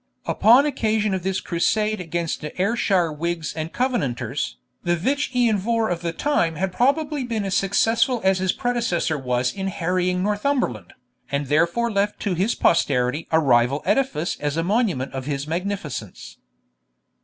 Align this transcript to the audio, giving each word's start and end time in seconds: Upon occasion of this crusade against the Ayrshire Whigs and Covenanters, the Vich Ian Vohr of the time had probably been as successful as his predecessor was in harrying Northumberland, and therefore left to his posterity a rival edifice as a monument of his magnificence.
Upon 0.25 0.65
occasion 0.65 1.13
of 1.13 1.21
this 1.21 1.39
crusade 1.39 2.01
against 2.01 2.41
the 2.41 2.59
Ayrshire 2.59 3.11
Whigs 3.13 3.53
and 3.53 3.71
Covenanters, 3.71 4.57
the 4.83 4.95
Vich 4.95 5.29
Ian 5.35 5.59
Vohr 5.59 5.89
of 5.89 6.01
the 6.01 6.11
time 6.11 6.55
had 6.55 6.71
probably 6.73 7.23
been 7.23 7.45
as 7.45 7.53
successful 7.55 8.19
as 8.23 8.39
his 8.39 8.51
predecessor 8.51 9.15
was 9.15 9.53
in 9.53 9.67
harrying 9.67 10.23
Northumberland, 10.23 10.93
and 11.31 11.45
therefore 11.45 11.91
left 11.91 12.19
to 12.21 12.33
his 12.33 12.55
posterity 12.55 13.27
a 13.29 13.39
rival 13.39 13.83
edifice 13.85 14.37
as 14.39 14.57
a 14.57 14.63
monument 14.63 15.13
of 15.13 15.27
his 15.27 15.45
magnificence. 15.45 16.37